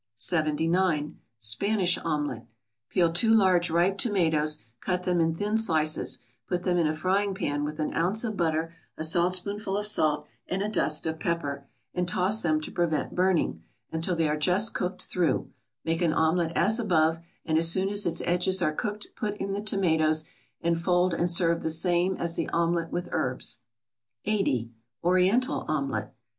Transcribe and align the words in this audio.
79. 0.15 1.19
=Spanish 1.37 1.99
Omelette.= 2.03 2.47
Peel 2.89 3.13
two 3.13 3.31
large 3.31 3.69
ripe 3.69 3.99
tomatoes, 3.99 4.57
cut 4.79 5.03
them 5.03 5.19
in 5.21 5.35
thin 5.35 5.55
slices, 5.57 6.21
put 6.47 6.63
them 6.63 6.79
into 6.79 6.91
a 6.91 6.95
frying 6.95 7.35
pan 7.35 7.63
with 7.63 7.79
an 7.79 7.93
ounce 7.93 8.23
of 8.23 8.35
butter, 8.35 8.73
a 8.97 9.03
saltspoonful 9.03 9.77
of 9.77 9.85
salt, 9.85 10.25
and 10.47 10.63
a 10.63 10.69
dust 10.69 11.05
of 11.05 11.19
pepper, 11.19 11.67
and 11.93 12.07
toss 12.07 12.41
them 12.41 12.59
to 12.61 12.71
prevent 12.71 13.13
burning, 13.13 13.61
until 13.91 14.15
they 14.15 14.27
are 14.27 14.37
just 14.39 14.73
cooked 14.73 15.03
through; 15.03 15.47
make 15.85 16.01
an 16.01 16.13
omelette 16.13 16.57
as 16.57 16.79
above, 16.79 17.19
and 17.45 17.59
as 17.59 17.69
soon 17.69 17.87
as 17.87 18.07
its 18.07 18.23
edges 18.25 18.59
are 18.59 18.73
cooked 18.73 19.05
put 19.15 19.37
in 19.37 19.51
the 19.53 19.61
tomatoes, 19.61 20.25
and 20.61 20.81
fold 20.81 21.13
and 21.13 21.29
serve 21.29 21.61
the 21.61 21.69
same 21.69 22.17
as 22.17 22.35
the 22.35 22.49
omelette 22.49 22.91
with 22.91 23.07
herbs. 23.11 23.59
80. 24.25 24.71
=Oriental 25.03 25.63
Omelette. 25.67 26.11